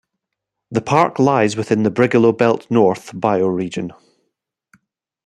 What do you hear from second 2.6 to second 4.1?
North bioregion.